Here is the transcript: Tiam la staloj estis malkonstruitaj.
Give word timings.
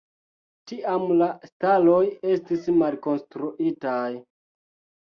Tiam 0.71 1.05
la 1.19 1.27
staloj 1.49 2.01
estis 2.33 2.67
malkonstruitaj. 2.81 4.07